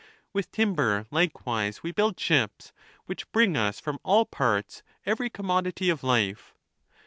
[0.33, 2.73] With timber likewise we build ships,
[3.05, 6.55] which bring us from all parts every commodity of life.